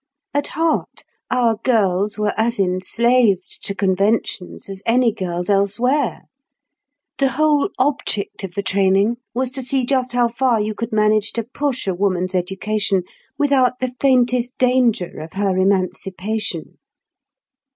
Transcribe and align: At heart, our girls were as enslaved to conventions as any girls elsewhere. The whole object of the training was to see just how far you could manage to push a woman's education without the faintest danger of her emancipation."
At 0.33 0.47
heart, 0.57 1.03
our 1.29 1.57
girls 1.63 2.17
were 2.17 2.33
as 2.35 2.57
enslaved 2.57 3.63
to 3.65 3.75
conventions 3.75 4.67
as 4.67 4.81
any 4.83 5.11
girls 5.11 5.47
elsewhere. 5.47 6.23
The 7.19 7.29
whole 7.33 7.69
object 7.77 8.43
of 8.43 8.55
the 8.55 8.63
training 8.63 9.17
was 9.35 9.51
to 9.51 9.61
see 9.61 9.85
just 9.85 10.13
how 10.13 10.27
far 10.27 10.59
you 10.59 10.73
could 10.73 10.91
manage 10.91 11.33
to 11.33 11.43
push 11.43 11.85
a 11.85 11.93
woman's 11.93 12.33
education 12.33 13.03
without 13.37 13.77
the 13.79 13.93
faintest 13.99 14.57
danger 14.57 15.19
of 15.19 15.33
her 15.33 15.55
emancipation." 15.55 16.79